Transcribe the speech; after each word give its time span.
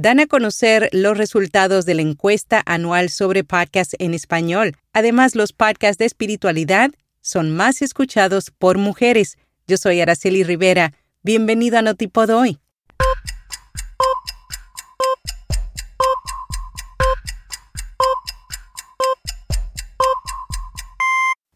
dan 0.00 0.20
a 0.20 0.28
conocer 0.28 0.88
los 0.92 1.18
resultados 1.18 1.84
de 1.84 1.94
la 1.94 2.02
encuesta 2.02 2.62
anual 2.66 3.08
sobre 3.10 3.42
podcasts 3.42 3.96
en 3.98 4.14
español. 4.14 4.76
Además, 4.92 5.34
los 5.34 5.52
podcasts 5.52 5.98
de 5.98 6.04
espiritualidad 6.04 6.90
son 7.20 7.50
más 7.50 7.82
escuchados 7.82 8.52
por 8.56 8.78
mujeres. 8.78 9.38
Yo 9.66 9.76
soy 9.76 10.00
Araceli 10.00 10.44
Rivera. 10.44 10.92
Bienvenido 11.24 11.78
a 11.78 11.82
Notipod 11.82 12.30
hoy. 12.30 12.60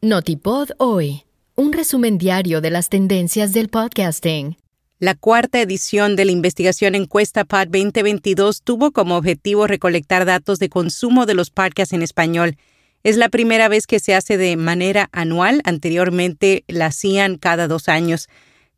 Notipod 0.00 0.70
hoy, 0.78 1.22
un 1.54 1.72
resumen 1.72 2.18
diario 2.18 2.60
de 2.60 2.70
las 2.70 2.88
tendencias 2.88 3.52
del 3.52 3.68
podcasting. 3.68 4.56
La 5.02 5.16
cuarta 5.16 5.60
edición 5.60 6.14
de 6.14 6.24
la 6.24 6.30
investigación 6.30 6.94
encuesta 6.94 7.44
PAD 7.44 7.66
2022 7.72 8.62
tuvo 8.62 8.92
como 8.92 9.16
objetivo 9.16 9.66
recolectar 9.66 10.24
datos 10.24 10.60
de 10.60 10.68
consumo 10.68 11.26
de 11.26 11.34
los 11.34 11.50
podcasts 11.50 11.92
en 11.92 12.02
español. 12.02 12.56
Es 13.02 13.16
la 13.16 13.28
primera 13.28 13.66
vez 13.66 13.88
que 13.88 13.98
se 13.98 14.14
hace 14.14 14.36
de 14.36 14.56
manera 14.56 15.08
anual, 15.10 15.60
anteriormente 15.64 16.62
la 16.68 16.86
hacían 16.86 17.36
cada 17.36 17.66
dos 17.66 17.88
años. 17.88 18.28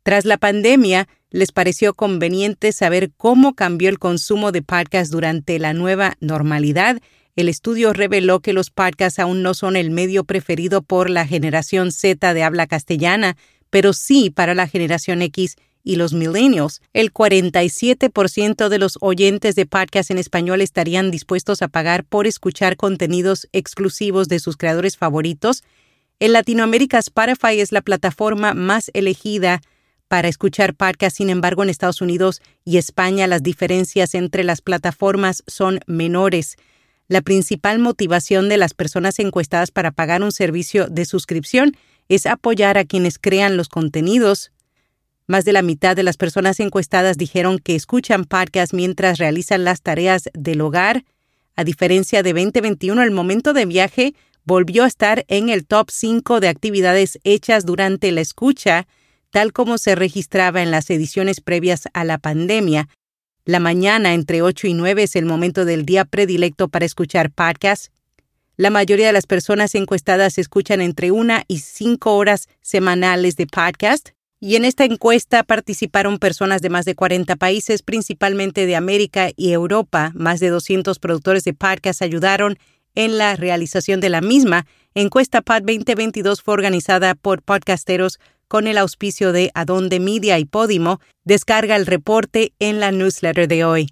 Tras 0.01 0.25
la 0.25 0.39
pandemia, 0.39 1.07
les 1.29 1.51
pareció 1.51 1.93
conveniente 1.93 2.71
saber 2.71 3.11
cómo 3.15 3.53
cambió 3.53 3.89
el 3.89 3.99
consumo 3.99 4.51
de 4.51 4.63
podcasts 4.63 5.11
durante 5.11 5.59
la 5.59 5.73
nueva 5.75 6.15
normalidad 6.21 7.03
el 7.35 7.49
estudio 7.49 7.91
reveló 7.91 8.39
que 8.39 8.53
los 8.53 8.71
podcasts 8.71 9.19
aún 9.19 9.43
no 9.43 9.53
son 9.53 9.75
el 9.75 9.91
medio 9.91 10.23
preferido 10.23 10.81
por 10.81 11.09
la 11.09 11.27
generación 11.27 11.91
Z 11.91 12.33
de 12.33 12.43
habla 12.43 12.65
castellana, 12.65 13.35
pero 13.69 13.91
sí 13.91 14.29
para 14.29 14.55
la 14.55 14.67
generación 14.67 15.21
X 15.21 15.57
y 15.85 15.95
los 15.95 16.13
millennials. 16.13 16.81
El 16.91 17.13
47% 17.13 18.67
de 18.67 18.77
los 18.77 18.97
oyentes 18.99 19.55
de 19.55 19.65
podcasts 19.65 20.11
en 20.11 20.17
español 20.17 20.59
estarían 20.59 21.11
dispuestos 21.11 21.61
a 21.61 21.69
pagar 21.69 22.03
por 22.03 22.27
escuchar 22.27 22.75
contenidos 22.75 23.47
exclusivos 23.53 24.27
de 24.27 24.39
sus 24.39 24.57
creadores 24.57 24.97
favoritos. 24.97 25.63
En 26.19 26.33
Latinoamérica, 26.33 26.97
Spotify 26.97 27.59
es 27.61 27.71
la 27.71 27.81
plataforma 27.81 28.53
más 28.53 28.89
elegida 28.93 29.61
para 30.07 30.27
escuchar 30.27 30.73
podcasts. 30.73 31.17
Sin 31.17 31.29
embargo, 31.29 31.63
en 31.63 31.69
Estados 31.69 32.01
Unidos 32.01 32.41
y 32.65 32.77
España 32.77 33.27
las 33.27 33.43
diferencias 33.43 34.15
entre 34.15 34.43
las 34.43 34.61
plataformas 34.61 35.43
son 35.45 35.79
menores. 35.85 36.57
La 37.07 37.21
principal 37.21 37.77
motivación 37.77 38.49
de 38.49 38.57
las 38.57 38.73
personas 38.73 39.19
encuestadas 39.19 39.69
para 39.69 39.91
pagar 39.91 40.23
un 40.23 40.31
servicio 40.31 40.87
de 40.87 41.05
suscripción 41.05 41.77
es 42.09 42.25
apoyar 42.25 42.79
a 42.79 42.85
quienes 42.85 43.19
crean 43.19 43.57
los 43.57 43.69
contenidos. 43.69 44.51
Más 45.27 45.45
de 45.45 45.53
la 45.53 45.61
mitad 45.61 45.95
de 45.95 46.03
las 46.03 46.17
personas 46.17 46.59
encuestadas 46.59 47.17
dijeron 47.17 47.59
que 47.59 47.75
escuchan 47.75 48.25
podcasts 48.25 48.73
mientras 48.73 49.17
realizan 49.17 49.63
las 49.63 49.81
tareas 49.81 50.29
del 50.33 50.61
hogar. 50.61 51.03
A 51.55 51.63
diferencia 51.63 52.21
de 52.21 52.33
2021, 52.33 53.01
el 53.01 53.11
momento 53.11 53.53
de 53.53 53.65
viaje 53.65 54.13
volvió 54.43 54.83
a 54.83 54.87
estar 54.87 55.25
en 55.27 55.49
el 55.49 55.65
top 55.65 55.89
5 55.91 56.39
de 56.39 56.49
actividades 56.49 57.19
hechas 57.23 57.65
durante 57.65 58.11
la 58.11 58.21
escucha, 58.21 58.87
tal 59.31 59.53
como 59.53 59.77
se 59.77 59.95
registraba 59.95 60.61
en 60.61 60.71
las 60.71 60.89
ediciones 60.89 61.41
previas 61.41 61.87
a 61.93 62.03
la 62.03 62.19
pandemia, 62.19 62.87
la 63.47 63.59
mañana 63.59 64.15
entre 64.15 64.41
8 64.41 64.65
y 64.65 64.73
9 64.73 65.03
es 65.03 65.15
el 65.15 65.25
momento 65.25 65.65
del 65.65 65.85
día 65.85 66.03
predilecto 66.03 66.67
para 66.67 66.83
escuchar 66.85 67.29
podcasts. 67.29 67.91
La 68.57 68.71
mayoría 68.71 69.05
de 69.05 69.13
las 69.13 69.27
personas 69.27 69.75
encuestadas 69.75 70.39
escuchan 70.39 70.81
entre 70.81 71.11
una 71.11 71.43
y 71.47 71.59
cinco 71.59 72.15
horas 72.15 72.49
semanales 72.61 73.35
de 73.35 73.45
podcast. 73.45 74.09
Y 74.39 74.57
en 74.57 74.65
esta 74.65 74.85
encuesta 74.85 75.43
participaron 75.43 76.19
personas 76.19 76.61
de 76.61 76.69
más 76.69 76.85
de 76.85 76.95
40 76.95 77.35
países, 77.37 77.81
principalmente 77.81 78.65
de 78.65 78.75
América 78.75 79.29
y 79.35 79.51
Europa. 79.51 80.11
Más 80.13 80.39
de 80.39 80.49
200 80.49 80.99
productores 80.99 81.43
de 81.43 81.53
podcast 81.53 82.01
ayudaron 82.01 82.57
en 82.95 83.17
la 83.17 83.35
realización 83.35 83.99
de 84.01 84.09
la 84.09 84.21
misma. 84.21 84.65
Encuesta 84.93 85.41
Pod 85.41 85.61
2022 85.61 86.41
fue 86.41 86.53
organizada 86.53 87.15
por 87.15 87.41
podcasteros 87.41 88.19
con 88.47 88.67
el 88.67 88.77
auspicio 88.77 89.31
de 89.31 89.51
Adonde 89.53 89.99
Media 89.99 90.37
y 90.39 90.45
Podimo, 90.45 90.99
descarga 91.23 91.75
el 91.75 91.85
reporte 91.85 92.53
en 92.59 92.79
la 92.79 92.91
newsletter 92.91 93.47
de 93.47 93.65
hoy. 93.65 93.89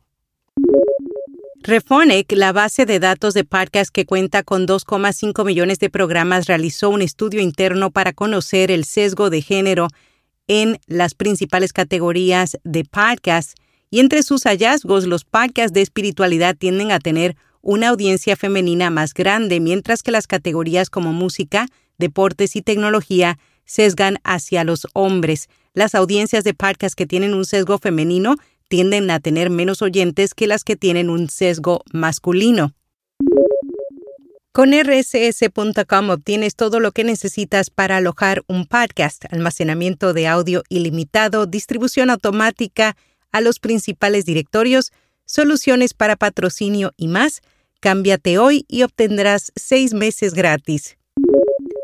Refonic, 1.63 2.31
la 2.33 2.51
base 2.51 2.85
de 2.85 2.99
datos 2.99 3.33
de 3.33 3.45
podcast 3.45 3.89
que 3.89 4.05
cuenta 4.05 4.43
con 4.43 4.67
2,5 4.67 5.45
millones 5.45 5.79
de 5.79 5.89
programas, 5.89 6.45
realizó 6.45 6.89
un 6.89 7.01
estudio 7.01 7.41
interno 7.41 7.89
para 7.89 8.11
conocer 8.11 8.69
el 8.69 8.83
sesgo 8.83 9.29
de 9.29 9.41
género 9.41 9.87
en 10.47 10.79
las 10.87 11.15
principales 11.15 11.73
categorías 11.73 12.57
de 12.63 12.83
podcast 12.83 13.57
y 13.89 13.99
entre 13.99 14.23
sus 14.23 14.43
hallazgos 14.43 15.05
los 15.05 15.23
podcasts 15.23 15.73
de 15.73 15.81
espiritualidad 15.81 16.55
tienden 16.55 16.91
a 16.91 16.99
tener 16.99 17.35
una 17.61 17.89
audiencia 17.89 18.35
femenina 18.35 18.89
más 18.89 19.13
grande, 19.13 19.59
mientras 19.59 20.03
que 20.03 20.11
las 20.11 20.27
categorías 20.27 20.89
como 20.89 21.13
música, 21.13 21.67
deportes 21.97 22.55
y 22.55 22.61
tecnología 22.61 23.39
sesgan 23.65 24.17
hacia 24.23 24.63
los 24.63 24.87
hombres. 24.93 25.47
Las 25.73 25.95
audiencias 25.95 26.43
de 26.43 26.53
podcasts 26.53 26.95
que 26.95 27.05
tienen 27.05 27.33
un 27.33 27.45
sesgo 27.45 27.77
femenino 27.77 28.35
tienden 28.67 29.09
a 29.11 29.19
tener 29.19 29.49
menos 29.49 29.81
oyentes 29.81 30.33
que 30.33 30.47
las 30.47 30.63
que 30.63 30.75
tienen 30.75 31.09
un 31.09 31.29
sesgo 31.29 31.83
masculino. 31.93 32.73
Con 34.53 34.71
rss.com 34.71 36.11
obtienes 36.11 36.55
todo 36.55 36.79
lo 36.79 36.91
que 36.91 37.03
necesitas 37.03 37.71
para 37.71 37.97
alojar 37.97 38.43
un 38.45 38.67
podcast, 38.67 39.25
almacenamiento 39.33 40.13
de 40.13 40.27
audio 40.27 40.61
ilimitado, 40.69 41.47
distribución 41.47 42.11
automática 42.11 42.95
a 43.31 43.41
los 43.41 43.57
principales 43.57 44.25
directorios, 44.25 44.91
soluciones 45.25 45.95
para 45.95 46.17
patrocinio 46.17 46.91
y 46.97 47.07
más. 47.07 47.41
Cámbiate 47.79 48.37
hoy 48.37 48.65
y 48.67 48.83
obtendrás 48.83 49.51
seis 49.55 49.95
meses 49.95 50.35
gratis. 50.35 50.99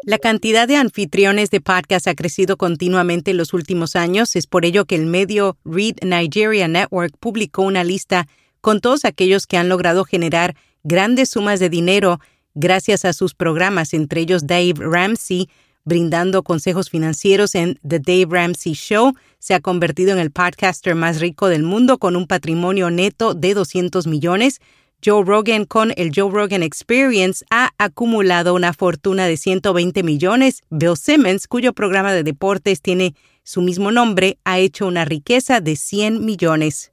La 0.03 0.19
cantidad 0.19 0.67
de 0.67 0.75
anfitriones 0.75 1.49
de 1.49 1.61
podcast 1.61 2.07
ha 2.07 2.13
crecido 2.13 2.55
continuamente 2.55 3.31
en 3.31 3.37
los 3.37 3.51
últimos 3.55 3.95
años. 3.95 4.35
Es 4.35 4.45
por 4.45 4.63
ello 4.63 4.85
que 4.85 4.93
el 4.93 5.07
medio 5.07 5.57
Read 5.65 5.95
Nigeria 6.03 6.67
Network 6.67 7.17
publicó 7.19 7.63
una 7.63 7.83
lista 7.83 8.27
con 8.61 8.79
todos 8.79 9.05
aquellos 9.05 9.47
que 9.47 9.57
han 9.57 9.69
logrado 9.69 10.05
generar 10.05 10.55
grandes 10.83 11.31
sumas 11.31 11.59
de 11.59 11.69
dinero 11.69 12.19
gracias 12.59 13.05
a 13.05 13.13
sus 13.13 13.33
programas, 13.33 13.93
entre 13.93 14.21
ellos 14.21 14.45
Dave 14.45 14.75
Ramsey, 14.77 15.49
brindando 15.85 16.43
consejos 16.43 16.89
financieros 16.89 17.55
en 17.55 17.79
The 17.87 17.99
Dave 17.99 18.27
Ramsey 18.29 18.73
Show. 18.73 19.13
Se 19.39 19.53
ha 19.53 19.61
convertido 19.61 20.11
en 20.11 20.19
el 20.19 20.31
podcaster 20.31 20.93
más 20.93 21.19
rico 21.19 21.47
del 21.47 21.63
mundo 21.63 21.97
con 21.97 22.15
un 22.15 22.27
patrimonio 22.27 22.91
neto 22.91 23.33
de 23.33 23.53
200 23.53 24.05
millones. 24.07 24.59
Joe 25.03 25.23
Rogan 25.23 25.63
con 25.63 25.93
el 25.95 26.11
Joe 26.13 26.29
Rogan 26.29 26.61
Experience 26.61 27.45
ha 27.49 27.69
acumulado 27.77 28.53
una 28.53 28.73
fortuna 28.73 29.27
de 29.27 29.37
120 29.37 30.03
millones. 30.03 30.61
Bill 30.69 30.97
Simmons, 30.97 31.47
cuyo 31.47 31.71
programa 31.71 32.11
de 32.13 32.23
deportes 32.23 32.81
tiene 32.81 33.15
su 33.43 33.61
mismo 33.61 33.91
nombre, 33.91 34.37
ha 34.43 34.59
hecho 34.59 34.85
una 34.85 35.05
riqueza 35.05 35.61
de 35.61 35.77
100 35.77 36.25
millones. 36.25 36.89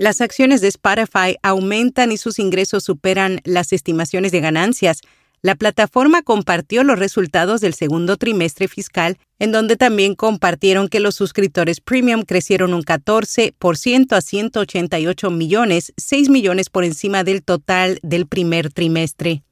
Las 0.00 0.22
acciones 0.22 0.62
de 0.62 0.68
Spotify 0.68 1.36
aumentan 1.42 2.10
y 2.10 2.16
sus 2.16 2.38
ingresos 2.38 2.84
superan 2.84 3.42
las 3.44 3.74
estimaciones 3.74 4.32
de 4.32 4.40
ganancias. 4.40 5.02
La 5.42 5.56
plataforma 5.56 6.22
compartió 6.22 6.84
los 6.84 6.98
resultados 6.98 7.60
del 7.60 7.74
segundo 7.74 8.16
trimestre 8.16 8.66
fiscal, 8.66 9.18
en 9.38 9.52
donde 9.52 9.76
también 9.76 10.14
compartieron 10.14 10.88
que 10.88 11.00
los 11.00 11.16
suscriptores 11.16 11.82
premium 11.82 12.22
crecieron 12.22 12.72
un 12.72 12.82
14% 12.82 14.16
a 14.16 14.22
188 14.22 15.30
millones, 15.30 15.92
6 15.98 16.30
millones 16.30 16.70
por 16.70 16.84
encima 16.84 17.22
del 17.22 17.42
total 17.42 17.98
del 18.02 18.26
primer 18.26 18.72
trimestre. 18.72 19.42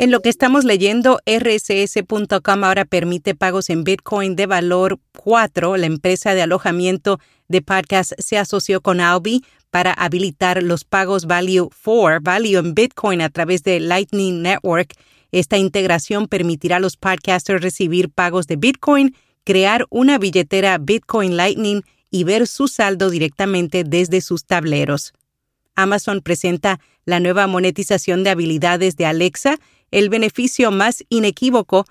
En 0.00 0.10
lo 0.10 0.20
que 0.20 0.30
estamos 0.30 0.64
leyendo, 0.64 1.20
rss.com 1.26 2.64
ahora 2.64 2.86
permite 2.86 3.36
pagos 3.36 3.70
en 3.70 3.84
Bitcoin 3.84 4.34
de 4.34 4.46
valor 4.46 4.98
4. 5.16 5.76
La 5.76 5.86
empresa 5.86 6.34
de 6.34 6.42
alojamiento 6.42 7.20
de 7.48 7.62
podcast 7.62 8.12
se 8.18 8.38
asoció 8.38 8.80
con 8.80 9.00
Albi 9.00 9.44
para 9.70 9.92
habilitar 9.92 10.62
los 10.62 10.84
pagos 10.84 11.26
Value 11.26 11.70
4, 11.84 12.20
Value 12.22 12.58
en 12.58 12.74
Bitcoin 12.74 13.20
a 13.20 13.30
través 13.30 13.62
de 13.62 13.80
Lightning 13.80 14.42
Network. 14.42 14.94
Esta 15.32 15.58
integración 15.58 16.26
permitirá 16.26 16.76
a 16.76 16.80
los 16.80 16.96
podcasters 16.96 17.62
recibir 17.62 18.10
pagos 18.10 18.46
de 18.46 18.56
Bitcoin, 18.56 19.14
crear 19.44 19.86
una 19.90 20.18
billetera 20.18 20.78
Bitcoin 20.78 21.36
Lightning 21.36 21.82
y 22.10 22.24
ver 22.24 22.46
su 22.46 22.66
saldo 22.66 23.10
directamente 23.10 23.84
desde 23.84 24.20
sus 24.20 24.44
tableros. 24.44 25.12
Amazon 25.76 26.20
presenta 26.20 26.80
la 27.04 27.20
nueva 27.20 27.46
monetización 27.46 28.24
de 28.24 28.30
habilidades 28.30 28.96
de 28.96 29.06
Alexa. 29.06 29.58
El 29.90 30.08
beneficio 30.08 30.70
más 30.72 31.04
inequívoco 31.08 31.86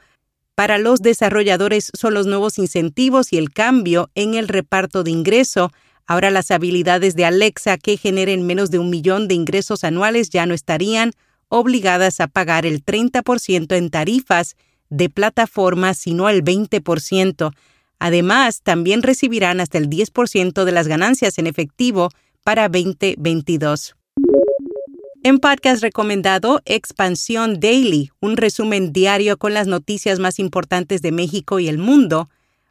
para 0.56 0.78
los 0.78 1.02
desarrolladores 1.02 1.90
son 1.98 2.14
los 2.14 2.28
nuevos 2.28 2.58
incentivos 2.58 3.32
y 3.32 3.38
el 3.38 3.52
cambio 3.52 4.10
en 4.16 4.34
el 4.36 4.50
reparto 4.50 5.04
de 5.04 5.12
ingreso 5.12 5.72
Ahora 6.10 6.32
las 6.32 6.50
habilidades 6.50 7.16
de 7.16 7.24
Alexa 7.24 7.78
que 7.78 7.96
generen 7.96 8.48
menos 8.48 8.72
de 8.72 8.80
un 8.80 8.90
millón 8.90 9.28
de 9.28 9.36
ingresos 9.36 9.84
anuales 9.84 10.32
ya 10.32 10.48
no 10.48 10.56
estarían 10.56 11.12
obligadas 11.50 12.20
a 12.20 12.28
pagar 12.28 12.66
el 12.66 12.84
30% 12.84 13.78
en 13.78 13.92
tarifas 13.92 14.56
de 14.90 15.12
plataforma, 15.12 15.94
sino 15.94 16.28
el 16.28 16.44
20%. 16.44 17.54
Además, 18.00 18.62
también 18.64 19.04
recibirán 19.04 19.60
hasta 19.60 19.78
el 19.78 19.88
10% 19.88 20.64
de 20.64 20.72
las 20.72 20.88
ganancias 20.88 21.38
en 21.38 21.46
efectivo 21.46 22.10
para 22.44 22.70
2022. 22.70 23.96
En 25.22 25.38
podcast 25.38 25.84
recomendado, 25.84 26.64
Expansión 26.66 27.60
Daily, 27.60 28.10
un 28.20 28.36
resumen 28.36 28.92
diario 28.92 29.38
con 29.38 29.54
las 29.54 29.68
noticias 29.68 30.18
más 30.18 30.40
importantes 30.40 31.04
de 31.04 31.12
México 31.12 31.60
y 31.60 31.68
el 31.68 31.78
mundo. 31.78 32.30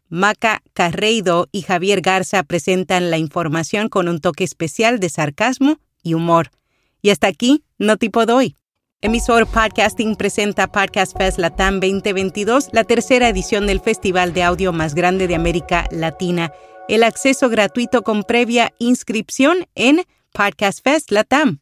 Maca 0.09 0.63
Carreido 0.73 1.49
y 1.53 1.63
Javier 1.63 2.01
Garza 2.01 2.43
presentan 2.43 3.11
la 3.11 3.19
información 3.19 3.89
con 3.89 4.09
un 4.09 4.21
toque 4.21 4.45
especial 4.45 5.01
de 5.01 5.09
sarcasmo 5.09 5.79
y 6.03 6.15
humor. 6.15 6.51
Y 7.03 7.11
hasta 7.11 7.27
aquí, 7.27 7.65
no 7.79 7.97
tipo 7.97 8.27
doy. 8.27 8.57
Emisor 9.01 9.47
Podcasting 9.47 10.17
presenta 10.17 10.67
Podcast 10.67 11.17
Fest 11.17 11.39
Latam 11.39 11.79
2022, 11.79 12.71
la 12.73 12.83
tercera 12.85 13.29
edición 13.29 13.67
del 13.67 13.81
festival 13.81 14.33
de 14.33 14.43
audio 14.43 14.73
más 14.73 14.95
grande 14.95 15.29
de 15.29 15.37
América 15.37 15.87
Latina. 15.93 16.53
El 16.89 17.05
acceso 17.05 17.49
gratuito 17.49 18.03
con 18.03 18.25
previa 18.25 18.73
inscripción 18.79 19.67
en 19.77 20.03
Podcast 20.33 20.83
Fest 20.83 21.13
Latam. 21.13 21.57